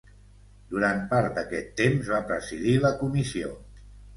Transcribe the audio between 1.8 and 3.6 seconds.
temps va presidir la comissió.